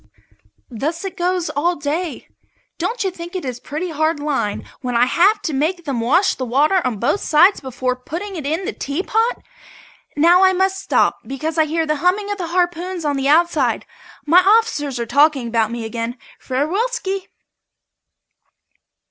[0.71, 2.27] Thus it goes all day.
[2.79, 6.33] Don't you think it is pretty hard lines when I have to make them wash
[6.33, 9.43] the water on both sides before putting it in the teapot?
[10.17, 13.85] Now I must stop because I hear the humming of the harpoons on the outside.
[14.25, 16.17] My officers are talking about me again.
[16.39, 17.27] Farewellski!